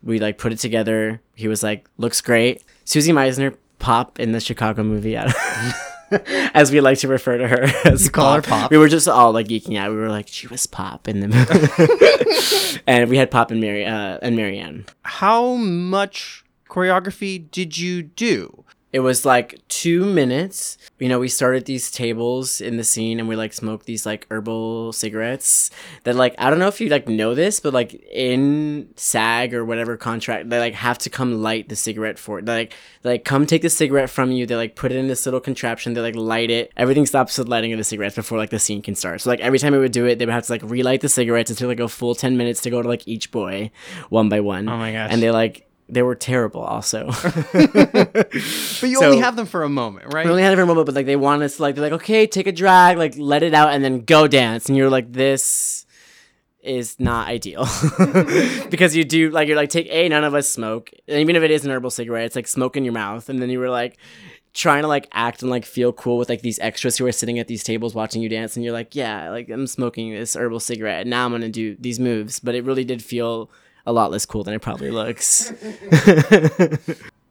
we 0.03 0.19
like 0.19 0.37
put 0.37 0.53
it 0.53 0.59
together 0.59 1.19
he 1.33 1.47
was 1.47 1.63
like 1.63 1.89
looks 1.97 2.21
great 2.21 2.63
susie 2.85 3.11
misner 3.11 3.55
pop 3.79 4.19
in 4.19 4.31
the 4.31 4.39
chicago 4.39 4.83
movie 4.83 5.17
as 6.53 6.71
we 6.71 6.81
like 6.81 6.97
to 6.99 7.07
refer 7.07 7.37
to 7.37 7.47
her 7.47 7.63
as 7.85 8.05
You 8.05 8.11
call 8.11 8.35
her 8.35 8.41
Pop? 8.41 8.71
we 8.71 8.77
were 8.77 8.89
just 8.89 9.07
all 9.07 9.31
like 9.31 9.47
geeking 9.47 9.77
out 9.77 9.91
we 9.91 9.97
were 9.97 10.09
like 10.09 10.27
she 10.27 10.47
was 10.47 10.65
pop 10.65 11.07
in 11.07 11.19
the 11.19 11.27
movie 11.27 12.81
and 12.87 13.09
we 13.09 13.17
had 13.17 13.29
pop 13.31 13.51
and 13.51 13.61
mary 13.61 13.85
uh, 13.85 14.17
and 14.21 14.35
marianne 14.35 14.85
How 15.03 15.55
much 15.55 16.43
choreography 16.69 17.49
did 17.49 17.77
you 17.77 18.03
do? 18.03 18.63
It 18.91 19.01
was 19.01 19.23
like 19.23 19.59
two 19.67 20.03
minutes. 20.03 20.77
You 20.97 21.09
know, 21.09 21.19
we 21.19 21.27
started 21.27 21.65
these 21.65 21.91
tables 21.91 22.59
in 22.59 22.77
the 22.77 22.83
scene 22.83 23.19
and 23.19 23.29
we 23.29 23.35
like 23.35 23.53
smoked 23.53 23.85
these 23.85 24.05
like 24.05 24.25
herbal 24.31 24.93
cigarettes 24.93 25.69
that 26.05 26.15
like 26.15 26.33
I 26.39 26.49
don't 26.49 26.57
know 26.57 26.67
if 26.67 26.81
you 26.81 26.89
like 26.89 27.07
know 27.07 27.35
this, 27.35 27.59
but 27.59 27.73
like 27.73 27.93
in 28.11 28.89
SAG 28.95 29.53
or 29.53 29.63
whatever 29.63 29.95
contract, 29.95 30.49
they 30.49 30.59
like 30.59 30.73
have 30.73 30.97
to 30.99 31.09
come 31.09 31.41
light 31.41 31.69
the 31.69 31.75
cigarette 31.75 32.17
for 32.17 32.39
it. 32.39 32.45
They 32.45 32.53
like 32.53 32.73
they, 33.03 33.11
like 33.11 33.25
come 33.25 33.45
take 33.45 33.61
the 33.61 33.69
cigarette 33.69 34.09
from 34.09 34.31
you. 34.31 34.47
They 34.47 34.55
like 34.55 34.75
put 34.75 34.91
it 34.91 34.97
in 34.97 35.07
this 35.07 35.25
little 35.25 35.39
contraption. 35.39 35.93
They 35.93 36.01
like 36.01 36.15
light 36.15 36.49
it. 36.49 36.71
Everything 36.75 37.05
stops 37.05 37.37
with 37.37 37.47
lighting 37.47 37.71
of 37.71 37.77
the 37.77 37.83
cigarettes 37.83 38.15
before 38.15 38.39
like 38.39 38.49
the 38.49 38.59
scene 38.59 38.81
can 38.81 38.95
start. 38.95 39.21
So 39.21 39.29
like 39.29 39.39
every 39.39 39.59
time 39.59 39.73
we 39.73 39.79
would 39.79 39.91
do 39.91 40.07
it, 40.07 40.17
they 40.17 40.25
would 40.25 40.33
have 40.33 40.47
to 40.47 40.51
like 40.51 40.63
relight 40.63 41.01
the 41.01 41.09
cigarettes. 41.09 41.51
until 41.51 41.67
like 41.67 41.79
a 41.79 41.87
full 41.87 42.15
ten 42.15 42.37
minutes 42.37 42.61
to 42.61 42.71
go 42.71 42.81
to 42.81 42.87
like 42.87 43.07
each 43.07 43.29
boy, 43.29 43.69
one 44.09 44.29
by 44.29 44.39
one. 44.39 44.67
Oh 44.67 44.77
my 44.77 44.91
gosh. 44.91 45.09
And 45.11 45.21
they 45.21 45.29
like 45.29 45.68
they 45.89 46.01
were 46.03 46.15
terrible 46.15 46.61
also. 46.61 47.09
But 47.53 48.33
you 48.89 48.99
So- 48.99 49.05
only 49.07 49.19
have 49.19 49.35
them 49.35 49.45
for 49.45 49.63
a 49.63 49.69
moment, 49.69 50.13
right? 50.13 50.25
We 50.25 50.31
only 50.31 50.43
had 50.43 50.53
it 50.53 50.55
for 50.57 50.61
a 50.61 50.65
moment, 50.65 50.85
but 50.85 50.95
like 50.95 51.05
they 51.05 51.15
want 51.15 51.43
us 51.43 51.57
to 51.57 51.61
like 51.61 51.75
they're 51.75 51.83
like, 51.83 51.93
okay, 52.01 52.27
take 52.27 52.47
a 52.47 52.51
drag, 52.51 52.97
like 52.97 53.15
let 53.17 53.43
it 53.43 53.53
out, 53.53 53.71
and 53.73 53.83
then 53.83 54.01
go 54.01 54.27
dance. 54.27 54.67
And 54.69 54.77
you're 54.77 54.89
like, 54.89 55.11
this 55.11 55.85
is 56.61 56.99
not 56.99 57.27
ideal 57.29 57.65
because 58.69 58.93
you 58.95 59.05
do 59.05 59.29
like 59.29 59.47
you're 59.47 59.55
like 59.55 59.69
take 59.69 59.87
a 59.89 60.09
none 60.09 60.23
of 60.23 60.33
us 60.35 60.49
smoke, 60.49 60.91
and 61.07 61.19
even 61.19 61.35
if 61.35 61.43
it 61.43 61.51
is 61.51 61.65
an 61.65 61.71
herbal 61.71 61.89
cigarette, 61.89 62.25
it's 62.25 62.35
like 62.35 62.47
smoke 62.47 62.75
in 62.77 62.83
your 62.83 62.93
mouth, 62.93 63.29
and 63.29 63.41
then 63.41 63.49
you 63.49 63.59
were 63.59 63.69
like 63.69 63.97
trying 64.53 64.81
to 64.81 64.87
like 64.87 65.07
act 65.13 65.41
and 65.41 65.49
like 65.51 65.63
feel 65.65 65.93
cool 65.93 66.17
with 66.17 66.27
like 66.27 66.41
these 66.41 66.59
extras 66.59 66.97
who 66.97 67.05
are 67.05 67.11
sitting 67.11 67.39
at 67.39 67.47
these 67.47 67.63
tables 67.63 67.95
watching 67.95 68.21
you 68.21 68.29
dance, 68.29 68.55
and 68.55 68.63
you're 68.63 68.73
like, 68.73 68.93
yeah, 68.95 69.29
like 69.29 69.49
I'm 69.49 69.67
smoking 69.67 70.11
this 70.13 70.35
herbal 70.35 70.59
cigarette, 70.59 71.01
and 71.01 71.09
now 71.09 71.25
I'm 71.25 71.31
gonna 71.31 71.49
do 71.49 71.75
these 71.79 71.99
moves, 71.99 72.39
but 72.39 72.55
it 72.55 72.63
really 72.65 72.83
did 72.83 73.01
feel 73.01 73.49
a 73.85 73.91
lot 73.93 74.11
less 74.11 74.25
cool 74.25 74.43
than 74.43 74.53
it 74.53 74.61
probably 74.61 74.91
looks. 74.91 75.51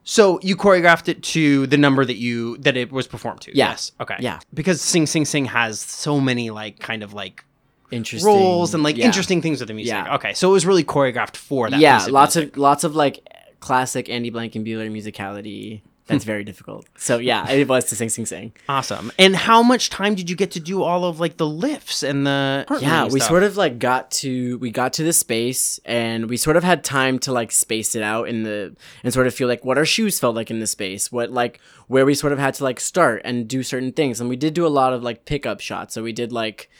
So 0.04 0.40
you 0.42 0.56
choreographed 0.56 1.08
it 1.08 1.22
to 1.34 1.66
the 1.66 1.76
number 1.76 2.02
that 2.02 2.16
you 2.16 2.56
that 2.58 2.78
it 2.78 2.90
was 2.90 3.06
performed 3.06 3.42
to. 3.42 3.54
Yeah. 3.54 3.68
Yes. 3.72 3.92
Okay. 4.00 4.16
Yeah. 4.20 4.38
Because 4.54 4.80
Sing 4.80 5.04
Sing 5.06 5.26
Sing 5.26 5.44
has 5.44 5.80
so 5.80 6.18
many 6.18 6.48
like 6.48 6.78
kind 6.78 7.02
of 7.02 7.12
like 7.12 7.44
Interesting 7.90 8.26
roles 8.26 8.72
and 8.72 8.82
like 8.82 8.96
Yeah. 8.96 9.04
interesting 9.04 9.42
things 9.42 9.60
with 9.60 9.68
the 9.68 9.74
music. 9.74 9.92
Yeah. 9.92 10.14
Okay. 10.14 10.32
So 10.32 10.48
it 10.48 10.52
was 10.52 10.64
really 10.64 10.82
choreographed 10.82 11.36
for 11.36 11.68
that. 11.68 11.78
yeah 11.80 12.06
lots 12.08 12.36
music. 12.36 12.54
of 12.54 12.58
lots 12.58 12.84
of 12.84 12.96
like 12.96 13.20
classic 13.60 14.08
andy 14.08 14.30
blankenbuehler 14.30 14.90
musicality 14.90 15.82
that's 16.08 16.24
very 16.24 16.44
difficult. 16.44 16.86
So 16.96 17.18
yeah 17.18 17.48
it 17.50 17.68
was 17.68 17.84
to 17.86 17.96
sing 17.96 18.08
sing 18.08 18.26
sing. 18.26 18.52
Awesome. 18.68 19.12
And 19.18 19.36
how 19.36 19.62
much 19.62 19.90
time 19.90 20.14
did 20.14 20.28
you 20.28 20.36
get 20.36 20.50
to 20.52 20.60
do 20.60 20.82
all 20.82 21.04
of 21.04 21.20
like 21.20 21.36
the 21.36 21.46
lifts 21.46 22.02
and 22.02 22.26
the 22.26 22.66
yeah 22.80 23.06
we 23.06 23.20
sort 23.20 23.42
of 23.42 23.56
like 23.56 23.78
got 23.78 24.10
to 24.10 24.58
we 24.58 24.70
got 24.70 24.92
to 24.94 25.04
the 25.04 25.12
space 25.12 25.78
and 25.84 26.28
we 26.28 26.36
sort 26.36 26.56
of 26.56 26.64
had 26.64 26.82
time 26.82 27.18
to 27.20 27.32
like 27.32 27.52
space 27.52 27.94
it 27.94 28.02
out 28.02 28.28
in 28.28 28.42
the 28.42 28.74
and 29.04 29.12
sort 29.12 29.26
of 29.26 29.34
feel 29.34 29.48
like 29.48 29.64
what 29.64 29.78
our 29.78 29.84
shoes 29.84 30.18
felt 30.18 30.34
like 30.34 30.50
in 30.50 30.58
the 30.58 30.66
space 30.66 31.12
what 31.12 31.30
like 31.30 31.60
where 31.88 32.06
we 32.06 32.14
sort 32.14 32.32
of 32.32 32.38
had 32.38 32.54
to 32.54 32.64
like 32.64 32.78
start 32.78 33.20
and 33.24 33.48
do 33.48 33.62
certain 33.62 33.92
things. 33.92 34.20
And 34.20 34.28
we 34.28 34.36
did 34.36 34.54
do 34.54 34.66
a 34.66 34.68
lot 34.68 34.92
of 34.92 35.02
like 35.02 35.24
pickup 35.24 35.60
shots. 35.60 35.94
So 35.94 36.02
we 36.02 36.12
did 36.12 36.32
like 36.32 36.70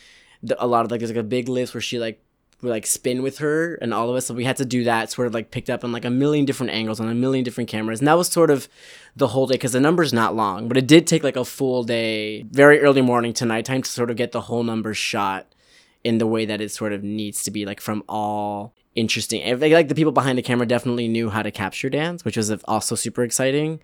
the, 0.43 0.63
a 0.63 0.67
lot 0.67 0.85
of 0.85 0.91
like 0.91 1.01
there's 1.01 1.11
like 1.11 1.19
a 1.19 1.25
big 1.25 1.49
lift 1.49 1.75
where 1.75 1.81
she 1.81 1.99
like 1.99 2.23
like 2.63 2.87
spin 2.87 3.23
with 3.23 3.39
her 3.39 3.77
and 3.77 3.95
all 3.95 4.11
of 4.11 4.17
us 4.17 4.27
so 4.27 4.35
we 4.35 4.45
had 4.45 4.57
to 4.57 4.65
do 4.65 4.83
that 4.83 5.11
sort 5.11 5.29
of 5.29 5.35
like 5.35 5.51
picked 5.51 5.71
up 5.71 5.85
on 5.85 5.93
like 5.93 6.05
a 6.05 6.11
million 6.11 6.45
different 6.45 6.73
angles 6.73 6.99
on 6.99 7.09
a 7.09 7.15
million 7.15 7.45
different 7.45 7.71
cameras. 7.71 8.01
And 8.01 8.09
that 8.09 8.19
was 8.19 8.29
sort 8.29 8.51
of 8.51 8.69
the 9.15 9.29
whole 9.29 9.47
day 9.47 9.55
because 9.55 9.73
the 9.73 9.81
number's 9.81 10.13
not 10.13 10.35
long 10.35 10.67
but 10.67 10.77
it 10.77 10.87
did 10.87 11.07
take 11.07 11.23
like 11.23 11.37
a 11.37 11.45
full 11.45 11.85
day 11.85 12.43
very 12.51 12.81
early 12.81 13.03
morning 13.03 13.33
to 13.35 13.47
nighttime 13.47 13.83
to 13.83 13.91
sort 13.91 14.11
of 14.11 14.17
get 14.17 14.33
the 14.33 14.43
whole 14.43 14.65
number 14.65 14.93
shot 14.93 15.55
in 16.03 16.19
the 16.19 16.27
way 16.27 16.45
that 16.45 16.61
it 16.61 16.71
sort 16.71 16.93
of 16.93 17.03
needs 17.05 17.43
to 17.45 17.51
be 17.51 17.65
like 17.65 17.81
from 17.81 18.03
all 18.09 18.75
interesting 18.95 19.61
like 19.61 19.89
the 19.89 19.95
people 19.95 20.13
behind 20.13 20.37
the 20.37 20.43
camera 20.43 20.67
definitely 20.67 21.07
knew 21.07 21.31
how 21.31 21.43
to 21.43 21.51
capture 21.51 21.89
dance 21.89 22.25
which 22.25 22.37
was 22.37 22.51
uh, 22.51 22.59
also 22.67 22.95
super 22.95 23.23
exciting. 23.23 23.81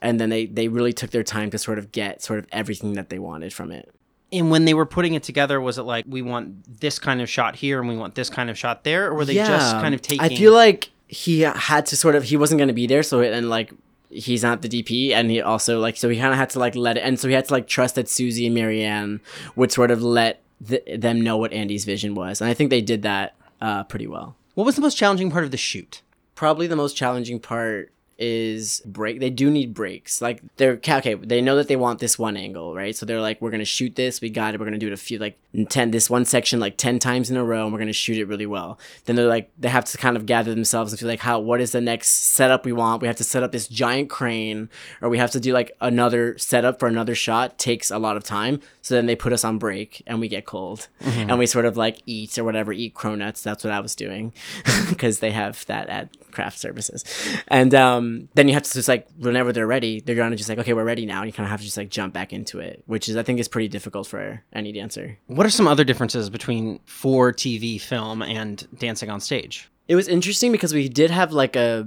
And 0.00 0.20
then 0.20 0.28
they 0.28 0.46
they 0.46 0.68
really 0.68 0.92
took 0.92 1.10
their 1.10 1.24
time 1.24 1.50
to 1.50 1.58
sort 1.58 1.78
of 1.78 1.90
get 1.90 2.22
sort 2.22 2.38
of 2.38 2.46
everything 2.52 2.92
that 2.92 3.08
they 3.08 3.18
wanted 3.18 3.52
from 3.52 3.72
it 3.72 3.92
And 4.30 4.50
when 4.50 4.66
they 4.66 4.74
were 4.74 4.84
putting 4.86 5.14
it 5.14 5.22
together, 5.22 5.60
was 5.60 5.78
it 5.78 5.84
like 5.84 6.04
we 6.08 6.20
want 6.20 6.80
this 6.80 6.98
kind 6.98 7.20
of 7.22 7.30
shot 7.30 7.56
here 7.56 7.80
and 7.80 7.88
we 7.88 7.96
want 7.96 8.14
this 8.14 8.28
kind 8.28 8.50
of 8.50 8.58
shot 8.58 8.84
there, 8.84 9.06
or 9.08 9.14
were 9.14 9.24
they 9.24 9.34
just 9.34 9.72
kind 9.80 9.94
of 9.94 10.02
taking? 10.02 10.24
I 10.24 10.28
feel 10.28 10.52
like 10.52 10.90
he 11.06 11.40
had 11.40 11.86
to 11.86 11.96
sort 11.96 12.14
of 12.14 12.24
he 12.24 12.36
wasn't 12.36 12.58
going 12.58 12.68
to 12.68 12.74
be 12.74 12.86
there, 12.86 13.02
so 13.02 13.20
it, 13.20 13.32
and 13.32 13.48
like 13.48 13.72
he's 14.10 14.42
not 14.42 14.60
the 14.62 14.68
DP, 14.68 15.12
and 15.12 15.30
he 15.30 15.40
also 15.40 15.80
like 15.80 15.96
so 15.96 16.08
he 16.10 16.18
kind 16.18 16.32
of 16.32 16.38
had 16.38 16.50
to 16.50 16.58
like 16.58 16.74
let 16.76 16.98
it, 16.98 17.00
and 17.00 17.18
so 17.18 17.28
he 17.28 17.34
had 17.34 17.46
to 17.46 17.52
like 17.54 17.66
trust 17.66 17.94
that 17.94 18.08
Susie 18.08 18.44
and 18.46 18.54
Marianne 18.54 19.20
would 19.56 19.72
sort 19.72 19.90
of 19.90 20.02
let 20.02 20.42
th- 20.66 20.84
them 21.00 21.20
know 21.22 21.38
what 21.38 21.52
Andy's 21.54 21.86
vision 21.86 22.14
was, 22.14 22.42
and 22.42 22.50
I 22.50 22.54
think 22.54 22.68
they 22.68 22.82
did 22.82 23.02
that 23.02 23.34
uh, 23.62 23.84
pretty 23.84 24.06
well. 24.06 24.36
what 24.54 24.64
was 24.64 24.76
the 24.76 24.82
most 24.82 24.96
challenging 24.96 25.30
part 25.30 25.44
of 25.44 25.50
the 25.52 25.56
shoot? 25.56 26.02
Probably 26.34 26.66
the 26.66 26.76
most 26.76 26.96
challenging 26.96 27.40
part 27.40 27.92
is 28.18 28.82
break 28.84 29.20
they 29.20 29.30
do 29.30 29.50
need 29.50 29.72
breaks. 29.74 30.20
Like 30.20 30.42
they're 30.56 30.72
okay 30.74 31.14
they 31.14 31.40
know 31.40 31.56
that 31.56 31.68
they 31.68 31.76
want 31.76 32.00
this 32.00 32.18
one 32.18 32.36
angle 32.36 32.74
right? 32.74 32.94
So 32.94 33.06
they're 33.06 33.20
like 33.20 33.40
we're 33.40 33.50
gonna 33.50 33.64
shoot 33.64 33.94
this 33.96 34.20
we 34.20 34.30
got 34.30 34.54
it 34.54 34.60
we're 34.60 34.66
gonna 34.66 34.78
do 34.78 34.88
it 34.88 34.92
a 34.92 34.96
few 34.96 35.18
like 35.18 35.38
10 35.68 35.90
this 35.92 36.10
one 36.10 36.24
section 36.24 36.60
like 36.60 36.76
10 36.76 36.98
times 36.98 37.30
in 37.30 37.36
a 37.36 37.44
row 37.44 37.64
and 37.64 37.72
we're 37.72 37.78
gonna 37.78 37.92
shoot 37.92 38.18
it 38.18 38.24
really 38.24 38.46
well. 38.46 38.78
Then 39.04 39.16
they're 39.16 39.28
like 39.28 39.50
they 39.58 39.68
have 39.68 39.84
to 39.86 39.98
kind 39.98 40.16
of 40.16 40.26
gather 40.26 40.54
themselves 40.54 40.92
and 40.92 40.98
feel 40.98 41.08
like 41.08 41.20
how 41.20 41.38
what 41.38 41.60
is 41.60 41.72
the 41.72 41.80
next 41.80 42.08
setup 42.08 42.64
we 42.64 42.72
want? 42.72 43.02
We 43.02 43.08
have 43.08 43.16
to 43.16 43.24
set 43.24 43.42
up 43.42 43.52
this 43.52 43.68
giant 43.68 44.10
crane 44.10 44.68
or 45.00 45.08
we 45.08 45.18
have 45.18 45.30
to 45.32 45.40
do 45.40 45.52
like 45.52 45.72
another 45.80 46.36
setup 46.38 46.80
for 46.80 46.88
another 46.88 47.14
shot 47.14 47.58
takes 47.58 47.90
a 47.90 47.98
lot 47.98 48.16
of 48.16 48.24
time. 48.24 48.60
So 48.82 48.94
then 48.94 49.06
they 49.06 49.16
put 49.16 49.32
us 49.32 49.44
on 49.44 49.58
break 49.58 50.02
and 50.06 50.18
we 50.18 50.28
get 50.28 50.44
cold. 50.46 50.88
And 51.28 51.38
we 51.38 51.46
sort 51.46 51.66
of 51.66 51.76
like 51.76 52.02
eat 52.06 52.38
or 52.38 52.44
whatever 52.44 52.72
eat 52.72 52.94
cronuts. 52.94 53.42
That's 53.42 53.62
what 53.64 53.72
i 53.72 53.80
was 53.80 53.94
doing 53.94 54.32
because 54.88 55.18
they 55.18 55.30
have 55.30 55.64
that 55.66 55.88
at 55.88 56.08
craft 56.30 56.58
services. 56.58 57.04
And 57.48 57.74
um, 57.74 58.07
then 58.34 58.48
you 58.48 58.54
have 58.54 58.62
to 58.62 58.72
just 58.72 58.88
like 58.88 59.06
whenever 59.18 59.52
they're 59.52 59.66
ready 59.76 60.00
they're 60.00 60.14
gonna 60.20 60.36
just 60.36 60.48
like 60.48 60.58
okay 60.58 60.72
we're 60.72 60.84
ready 60.92 61.04
now 61.06 61.18
and 61.20 61.26
you 61.28 61.32
kind 61.32 61.46
of 61.46 61.50
have 61.50 61.60
to 61.60 61.66
just 61.66 61.76
like 61.76 61.90
jump 61.90 62.12
back 62.14 62.32
into 62.32 62.58
it 62.58 62.82
which 62.86 63.08
is 63.08 63.16
i 63.16 63.22
think 63.22 63.38
is 63.40 63.48
pretty 63.48 63.68
difficult 63.68 64.06
for 64.06 64.42
any 64.52 64.70
dancer 64.72 65.06
What 65.26 65.44
are 65.46 65.50
some 65.50 65.68
other 65.68 65.84
differences 65.84 66.30
between 66.30 66.80
for 66.84 67.32
TV 67.32 67.80
film 67.80 68.22
and 68.22 68.66
dancing 68.78 69.10
on 69.10 69.20
stage? 69.20 69.68
it 69.88 69.96
was 69.96 70.06
interesting 70.08 70.52
because 70.52 70.72
we 70.74 70.88
did 70.88 71.10
have 71.10 71.32
like 71.32 71.56
a 71.56 71.86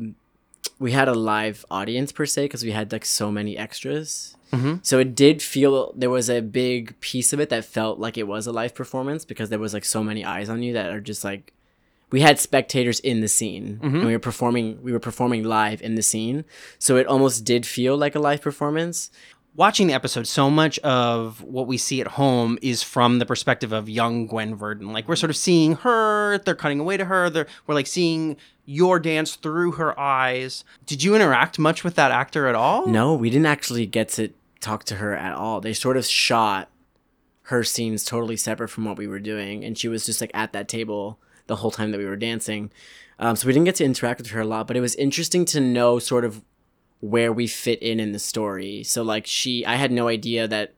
we 0.80 0.92
had 0.92 1.08
a 1.08 1.13
live 1.13 1.63
audience 1.70 2.12
per 2.12 2.25
se 2.25 2.46
because 2.46 2.63
we 2.63 2.72
had 2.72 2.92
like 2.92 3.06
so 3.06 3.32
many 3.32 3.58
extras 3.58 4.36
Mhm. 4.51 4.80
so 4.86 5.00
it 5.00 5.16
did 5.16 5.42
feel 5.42 5.94
there 5.96 6.10
was 6.10 6.30
a 6.30 6.42
big 6.42 7.00
piece 7.00 7.32
of 7.32 7.40
it 7.40 7.48
that 7.54 7.63
felt 7.63 8.00
like 8.00 8.18
it 8.18 8.28
was 8.28 8.48
a 8.48 8.51
live 8.51 8.74
performance 8.75 9.24
because 9.24 9.48
there 9.50 9.60
was 9.66 9.74
like 9.74 9.86
so 9.86 10.04
many 10.04 10.25
eyes 10.25 10.50
on 10.50 10.62
you 10.62 10.74
that 10.74 10.92
are 10.92 11.00
just 11.00 11.24
like 11.24 11.54
we 12.12 12.22
had 12.22 12.39
spectators 12.39 13.00
in 13.00 13.22
the 13.22 13.27
scene 13.27 13.80
and 13.82 13.94
mm-hmm. 13.94 14.06
we 14.06 14.12
were 14.12 14.20
performing 14.20 14.82
we 14.82 14.91
were 14.91 15.00
performing 15.00 15.44
live 15.44 15.82
in 15.82 15.96
the 15.96 16.03
scene 16.03 16.46
so 16.80 16.98
it 16.98 17.08
almost 17.08 17.44
did 17.44 17.65
feel 17.65 17.98
like 17.98 18.15
a 18.15 18.20
live 18.20 18.41
performance 18.41 19.12
Watching 19.53 19.88
the 19.88 19.94
episode, 19.94 20.27
so 20.27 20.50
much 20.50 20.80
of 20.80 21.41
what 21.44 21.68
we 21.68 21.77
see 21.77 22.00
at 22.00 22.08
home 22.08 22.58
is 22.62 22.84
from 22.84 23.20
the 23.20 23.25
perspective 23.25 23.74
of 23.74 23.89
young 23.89 24.25
Gwen 24.25 24.56
Verdon. 24.56 24.94
Like 24.94 25.10
we're 25.10 25.18
sort 25.18 25.30
of 25.30 25.36
seeing 25.36 25.75
her, 25.75 26.38
they're 26.38 26.56
cutting 26.56 26.80
away 26.80 26.96
to 26.96 27.03
her, 27.03 27.30
they're, 27.30 27.48
we're 27.68 27.75
like 27.75 27.88
seeing 27.88 28.38
your 28.63 28.98
dance 28.98 29.36
through 29.36 29.74
her 29.74 30.00
eyes. 30.00 30.63
Did 30.86 31.03
you 31.03 31.15
interact 31.15 31.60
much 31.60 31.84
with 31.84 31.96
that 31.96 32.12
actor 32.12 32.48
at 32.48 32.56
all? 32.56 32.88
No, 32.88 33.13
we 33.13 33.30
didn't 33.30 33.46
actually 33.46 33.86
get 33.86 34.08
to 34.10 34.30
talk 34.62 34.86
to 34.86 34.96
her 34.96 35.13
at 35.13 35.34
all. 35.34 35.60
They 35.60 35.74
sort 35.74 35.98
of 35.98 36.06
shot 36.06 36.70
her 37.44 37.65
scenes 37.65 38.06
totally 38.06 38.38
separate 38.38 38.70
from 38.70 38.86
what 38.86 38.98
we 38.98 39.06
were 39.06 39.20
doing, 39.20 39.65
and 39.65 39.77
she 39.77 39.89
was 39.89 40.06
just 40.06 40.22
like 40.22 40.32
at 40.34 40.53
that 40.53 40.70
table 40.70 41.20
the 41.48 41.57
whole 41.57 41.71
time 41.71 41.91
that 41.91 41.98
we 41.98 42.05
were 42.05 42.15
dancing. 42.15 42.71
Um, 43.19 43.36
so 43.36 43.45
we 43.48 43.53
didn't 43.53 43.65
get 43.65 43.75
to 43.75 43.83
interact 43.86 44.19
with 44.21 44.31
her 44.31 44.41
a 44.41 44.45
lot, 44.45 44.67
but 44.67 44.75
it 44.77 44.81
was 44.81 44.95
interesting 44.95 45.45
to 45.45 45.60
know 45.60 46.00
sort 46.00 46.25
of 46.25 46.41
where 47.00 47.31
we 47.33 47.48
fit 47.48 47.81
in 47.81 48.00
in 48.00 48.12
the 48.12 48.19
story. 48.19 48.83
So 48.83 49.03
like 49.03 49.25
she, 49.27 49.65
I 49.65 49.75
had 49.75 49.91
no 49.91 50.07
idea 50.07 50.48
that 50.48 50.74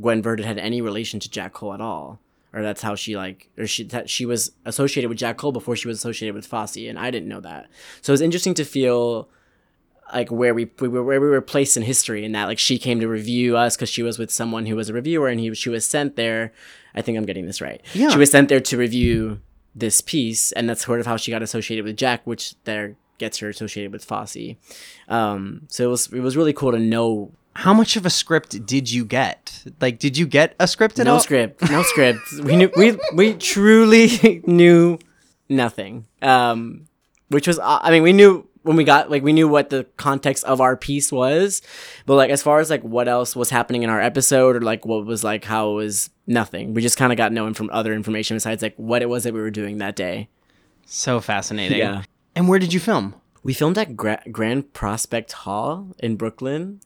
Gwen 0.00 0.22
Verdon 0.22 0.44
had 0.46 0.58
any 0.58 0.80
relation 0.80 1.20
to 1.20 1.30
Jack 1.30 1.52
Cole 1.52 1.74
at 1.74 1.80
all. 1.80 2.20
Or 2.52 2.62
that's 2.62 2.82
how 2.82 2.94
she 2.94 3.16
like, 3.16 3.48
or 3.58 3.66
she 3.66 3.82
that 3.84 4.08
she 4.08 4.24
was 4.24 4.52
associated 4.64 5.08
with 5.08 5.18
Jack 5.18 5.38
Cole 5.38 5.50
before 5.50 5.74
she 5.74 5.88
was 5.88 5.98
associated 5.98 6.36
with 6.36 6.46
Fosse, 6.46 6.76
and 6.88 6.96
I 7.00 7.10
didn't 7.10 7.28
know 7.28 7.40
that. 7.40 7.66
So 8.00 8.12
it 8.12 8.14
was 8.14 8.20
interesting 8.20 8.54
to 8.54 8.64
feel 8.64 9.28
like 10.12 10.30
where 10.30 10.54
we, 10.54 10.70
we 10.78 10.86
were 10.86 11.02
where 11.02 11.20
we 11.20 11.26
were 11.28 11.40
placed 11.40 11.76
in 11.76 11.82
history 11.82 12.24
and 12.24 12.32
that 12.34 12.44
like 12.44 12.60
she 12.60 12.78
came 12.78 13.00
to 13.00 13.08
review 13.08 13.56
us 13.56 13.74
because 13.74 13.88
she 13.88 14.04
was 14.04 14.18
with 14.20 14.30
someone 14.30 14.66
who 14.66 14.76
was 14.76 14.88
a 14.88 14.92
reviewer 14.92 15.26
and 15.28 15.40
he 15.40 15.52
she 15.54 15.70
was 15.70 15.84
sent 15.86 16.14
there 16.14 16.52
i 16.94 17.00
think 17.00 17.16
i'm 17.16 17.24
getting 17.24 17.46
this 17.46 17.62
right 17.62 17.80
Yeah. 17.94 18.10
she 18.10 18.18
was 18.18 18.30
sent 18.30 18.50
there 18.50 18.60
to 18.60 18.76
review 18.76 19.40
this 19.74 20.00
piece 20.00 20.52
and 20.52 20.68
that's 20.68 20.84
sort 20.84 21.00
of 21.00 21.06
how 21.06 21.16
she 21.16 21.30
got 21.30 21.42
associated 21.42 21.84
with 21.84 21.96
jack 21.96 22.20
which 22.24 22.54
there 22.64 22.94
gets 23.18 23.38
her 23.38 23.48
associated 23.48 23.92
with 23.92 24.04
fosse 24.04 24.36
um 25.08 25.62
so 25.68 25.84
it 25.84 25.88
was 25.88 26.12
it 26.12 26.20
was 26.20 26.36
really 26.36 26.52
cool 26.52 26.72
to 26.72 26.78
know 26.78 27.30
How 27.56 27.72
much 27.74 27.96
of 27.96 28.04
a 28.04 28.10
script 28.10 28.66
did 28.66 28.90
you 28.90 29.04
get? 29.04 29.62
Like, 29.80 30.00
did 30.00 30.16
you 30.18 30.26
get 30.26 30.56
a 30.58 30.66
script 30.66 30.98
at 30.98 31.06
no 31.06 31.14
all? 31.14 31.20
script 31.20 31.62
no 31.70 31.82
script 31.92 32.20
we 32.42 32.56
knew 32.56 32.70
we 32.76 32.98
we 33.14 33.34
truly 33.34 34.42
knew 34.46 34.98
nothing 35.48 36.06
um 36.22 36.86
which 37.28 37.46
was 37.46 37.58
uh, 37.58 37.78
i 37.82 37.90
mean 37.92 38.02
we 38.02 38.12
knew 38.12 38.46
when 38.64 38.76
we 38.76 38.84
got 38.84 39.10
like 39.10 39.22
we 39.22 39.32
knew 39.32 39.46
what 39.48 39.70
the 39.70 39.84
context 39.96 40.42
of 40.44 40.60
our 40.60 40.76
piece 40.76 41.12
was 41.12 41.62
but 42.06 42.16
like 42.16 42.30
as 42.30 42.42
far 42.42 42.58
as 42.58 42.68
like 42.70 42.82
what 42.82 43.06
else 43.08 43.36
was 43.36 43.50
happening 43.50 43.82
in 43.84 43.90
our 43.90 44.00
episode 44.00 44.56
or 44.56 44.60
like 44.60 44.84
what 44.84 45.06
was 45.06 45.22
like 45.22 45.44
how 45.44 45.70
it 45.70 45.74
was 45.74 46.10
nothing 46.26 46.74
we 46.74 46.82
just 46.82 46.96
kind 46.96 47.12
of 47.12 47.16
got 47.16 47.30
no 47.32 47.52
from 47.54 47.70
other 47.72 47.92
information 47.94 48.36
besides 48.36 48.62
like 48.62 48.74
what 48.76 49.00
it 49.02 49.08
was 49.08 49.24
that 49.24 49.32
we 49.34 49.40
were 49.40 49.50
doing 49.50 49.78
that 49.78 49.94
day 49.94 50.28
So 50.86 51.20
fascinating. 51.20 51.78
Yeah. 51.78 52.02
And 52.34 52.48
where 52.48 52.58
did 52.58 52.72
you 52.72 52.80
film? 52.80 53.14
we 53.42 53.52
filmed 53.52 53.76
at 53.78 53.94
Gra- 53.94 54.22
grand 54.32 54.72
prospect 54.72 55.32
hall 55.32 55.88
in 55.98 56.16
brooklyn 56.16 56.80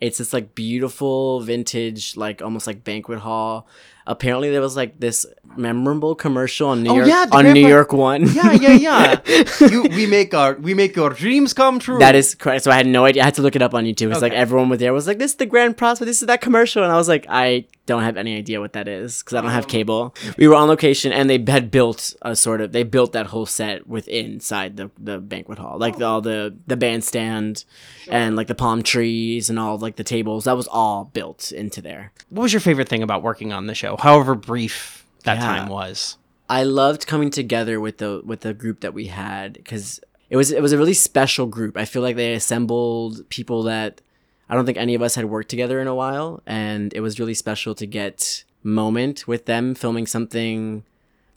it's 0.00 0.18
this 0.18 0.32
like 0.34 0.54
beautiful 0.54 1.40
vintage 1.40 2.16
like 2.16 2.42
almost 2.42 2.66
like 2.66 2.84
banquet 2.84 3.20
hall 3.20 3.66
apparently 4.06 4.50
there 4.50 4.60
was 4.60 4.76
like 4.76 5.00
this 5.00 5.26
memorable 5.56 6.14
commercial 6.14 6.68
on 6.68 6.82
new 6.82 6.90
Oh, 6.90 6.96
york 6.96 7.08
yeah, 7.08 7.26
on 7.32 7.52
new 7.52 7.66
york 7.66 7.92
one 7.92 8.26
Yeah, 8.34 8.52
yeah, 8.52 8.72
yeah. 8.72 9.20
you, 9.70 9.82
we 9.84 10.06
make 10.06 10.34
our 10.34 10.54
we 10.54 10.74
make 10.74 10.96
your 10.96 11.10
dreams 11.10 11.52
come 11.54 11.78
true. 11.78 11.98
That 11.98 12.14
is 12.14 12.34
correct. 12.34 12.64
So 12.64 12.70
I 12.70 12.76
had 12.76 12.86
no 12.86 13.04
idea. 13.04 13.22
I 13.22 13.26
had 13.26 13.34
to 13.34 13.42
look 13.42 13.56
it 13.56 13.62
up 13.62 13.74
on 13.74 13.84
YouTube. 13.84 14.10
It's 14.10 14.22
like 14.22 14.32
everyone 14.32 14.68
was 14.68 14.80
there 14.80 14.92
was 14.92 15.06
like, 15.06 15.18
"This 15.18 15.32
is 15.32 15.36
the 15.36 15.46
Grand 15.46 15.76
Prospect. 15.76 16.06
This 16.06 16.22
is 16.22 16.26
that 16.26 16.40
commercial," 16.40 16.82
and 16.82 16.92
I 16.92 16.96
was 16.96 17.08
like, 17.08 17.26
"I 17.28 17.66
don't 17.86 18.02
have 18.02 18.16
any 18.16 18.36
idea 18.36 18.60
what 18.60 18.72
that 18.72 18.88
is 18.88 19.22
because 19.22 19.34
I 19.34 19.40
don't 19.40 19.50
have 19.50 19.64
oh. 19.64 19.68
cable." 19.68 20.14
We 20.36 20.48
were 20.48 20.54
on 20.54 20.68
location, 20.68 21.12
and 21.12 21.28
they 21.30 21.42
had 21.46 21.70
built 21.70 22.14
a 22.22 22.34
sort 22.34 22.60
of 22.60 22.72
they 22.72 22.82
built 22.82 23.12
that 23.12 23.26
whole 23.26 23.46
set 23.46 23.86
with 23.86 24.08
inside 24.08 24.76
the 24.76 24.90
the 24.98 25.18
banquet 25.18 25.58
hall, 25.58 25.78
like 25.78 25.98
the, 25.98 26.04
all 26.04 26.20
the 26.20 26.56
the 26.66 26.76
bandstand 26.76 27.64
and 28.08 28.36
like 28.36 28.48
the 28.48 28.54
palm 28.54 28.82
trees 28.82 29.48
and 29.50 29.58
all 29.58 29.78
like 29.78 29.96
the 29.96 30.04
tables. 30.04 30.44
That 30.44 30.56
was 30.56 30.68
all 30.68 31.04
built 31.12 31.52
into 31.52 31.80
there. 31.80 32.12
What 32.30 32.42
was 32.42 32.52
your 32.52 32.60
favorite 32.60 32.88
thing 32.88 33.02
about 33.02 33.22
working 33.22 33.52
on 33.52 33.66
the 33.66 33.74
show, 33.74 33.93
however 34.00 34.34
brief 34.34 35.04
that 35.24 35.36
Yeah. 35.36 35.40
time 35.46 35.68
was? 35.68 36.16
I 36.48 36.62
loved 36.64 37.06
coming 37.06 37.30
together 37.30 37.80
with 37.80 37.98
the 37.98 38.20
with 38.24 38.40
the 38.40 38.52
group 38.54 38.80
that 38.80 38.92
we 38.94 39.06
had 39.06 39.54
because 39.54 40.00
it 40.30 40.36
was 40.36 40.50
it 40.52 40.60
was 40.62 40.72
a 40.72 40.78
really 40.78 40.94
special 40.94 41.46
group. 41.46 41.76
I 41.76 41.84
feel 41.84 42.02
like 42.02 42.16
they 42.16 42.34
assembled 42.34 43.28
people 43.30 43.62
that 43.64 44.00
I 44.48 44.54
don't 44.54 44.66
think 44.66 44.76
any 44.78 44.94
of 44.94 45.00
us 45.02 45.14
had 45.14 45.24
worked 45.26 45.48
together 45.48 45.80
in 45.80 45.86
a 45.86 45.94
while, 45.94 46.42
and 46.46 46.92
it 46.92 47.00
was 47.00 47.18
really 47.18 47.32
special 47.34 47.74
to 47.76 47.86
get 47.86 48.44
moment 48.62 49.26
with 49.26 49.46
them 49.46 49.74
filming 49.74 50.06
something 50.06 50.84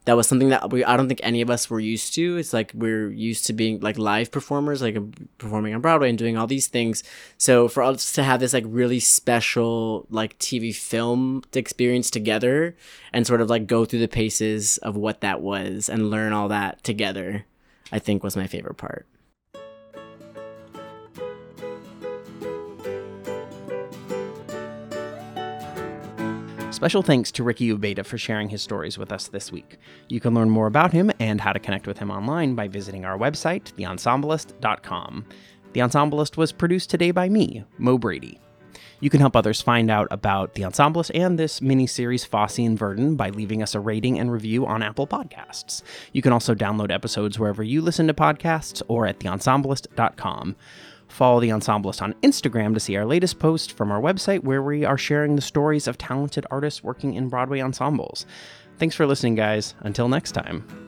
that 0.08 0.16
was 0.16 0.26
something 0.26 0.48
that 0.48 0.70
we 0.72 0.82
I 0.82 0.96
don't 0.96 1.06
think 1.06 1.20
any 1.22 1.42
of 1.42 1.50
us 1.50 1.68
were 1.68 1.80
used 1.80 2.14
to. 2.14 2.38
It's 2.38 2.54
like 2.54 2.72
we're 2.74 3.10
used 3.10 3.44
to 3.44 3.52
being 3.52 3.78
like 3.80 3.98
live 3.98 4.30
performers, 4.30 4.80
like 4.80 4.96
performing 5.36 5.74
on 5.74 5.82
Broadway 5.82 6.08
and 6.08 6.16
doing 6.16 6.38
all 6.38 6.46
these 6.46 6.66
things. 6.66 7.04
So 7.36 7.68
for 7.68 7.82
us 7.82 8.10
to 8.12 8.22
have 8.22 8.40
this 8.40 8.54
like 8.54 8.64
really 8.66 9.00
special 9.00 10.06
like 10.08 10.38
TV 10.38 10.74
film 10.74 11.44
experience 11.52 12.10
together 12.10 12.74
and 13.12 13.26
sort 13.26 13.42
of 13.42 13.50
like 13.50 13.66
go 13.66 13.84
through 13.84 13.98
the 13.98 14.08
paces 14.08 14.78
of 14.78 14.96
what 14.96 15.20
that 15.20 15.42
was 15.42 15.90
and 15.90 16.10
learn 16.10 16.32
all 16.32 16.48
that 16.48 16.82
together, 16.82 17.44
I 17.92 17.98
think 17.98 18.24
was 18.24 18.34
my 18.34 18.46
favorite 18.46 18.78
part. 18.78 19.04
Special 26.78 27.02
thanks 27.02 27.32
to 27.32 27.42
Ricky 27.42 27.74
Ubeda 27.74 28.06
for 28.06 28.18
sharing 28.18 28.50
his 28.50 28.62
stories 28.62 28.98
with 28.98 29.10
us 29.10 29.26
this 29.26 29.50
week. 29.50 29.78
You 30.08 30.20
can 30.20 30.32
learn 30.32 30.48
more 30.48 30.68
about 30.68 30.92
him 30.92 31.10
and 31.18 31.40
how 31.40 31.52
to 31.52 31.58
connect 31.58 31.88
with 31.88 31.98
him 31.98 32.08
online 32.08 32.54
by 32.54 32.68
visiting 32.68 33.04
our 33.04 33.18
website, 33.18 33.72
theensemblist.com. 33.72 35.26
The 35.72 35.80
Ensemblist 35.80 36.36
was 36.36 36.52
produced 36.52 36.88
today 36.88 37.10
by 37.10 37.28
me, 37.30 37.64
Mo 37.78 37.98
Brady. 37.98 38.38
You 39.00 39.10
can 39.10 39.18
help 39.18 39.34
others 39.34 39.60
find 39.60 39.90
out 39.90 40.06
about 40.12 40.54
The 40.54 40.62
Ensemblist 40.62 41.10
and 41.16 41.36
this 41.36 41.60
mini-series 41.60 42.24
Fosse 42.24 42.58
and 42.58 42.78
Verdon 42.78 43.16
by 43.16 43.30
leaving 43.30 43.60
us 43.60 43.74
a 43.74 43.80
rating 43.80 44.20
and 44.20 44.30
review 44.30 44.64
on 44.64 44.84
Apple 44.84 45.08
Podcasts. 45.08 45.82
You 46.12 46.22
can 46.22 46.32
also 46.32 46.54
download 46.54 46.92
episodes 46.92 47.40
wherever 47.40 47.64
you 47.64 47.80
listen 47.80 48.06
to 48.06 48.14
podcasts 48.14 48.82
or 48.86 49.04
at 49.04 49.18
theensemblist.com. 49.18 50.54
Follow 51.08 51.40
The 51.40 51.48
Ensemblist 51.48 52.00
on 52.00 52.14
Instagram 52.22 52.74
to 52.74 52.80
see 52.80 52.96
our 52.96 53.04
latest 53.04 53.38
post 53.38 53.72
from 53.72 53.90
our 53.90 54.00
website 54.00 54.44
where 54.44 54.62
we 54.62 54.84
are 54.84 54.98
sharing 54.98 55.36
the 55.36 55.42
stories 55.42 55.88
of 55.88 55.98
talented 55.98 56.46
artists 56.50 56.84
working 56.84 57.14
in 57.14 57.28
Broadway 57.28 57.60
ensembles. 57.60 58.26
Thanks 58.78 58.94
for 58.94 59.06
listening, 59.06 59.34
guys. 59.34 59.74
Until 59.80 60.08
next 60.08 60.32
time. 60.32 60.87